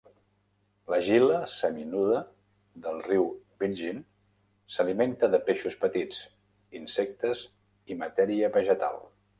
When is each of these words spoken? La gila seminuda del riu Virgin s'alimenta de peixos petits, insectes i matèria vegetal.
La 0.93 0.97
gila 1.09 1.41
seminuda 1.55 2.21
del 2.87 2.99
riu 3.09 3.27
Virgin 3.65 4.01
s'alimenta 4.77 5.33
de 5.37 5.43
peixos 5.51 5.79
petits, 5.85 6.25
insectes 6.83 7.47
i 7.95 8.03
matèria 8.05 8.53
vegetal. 8.61 9.03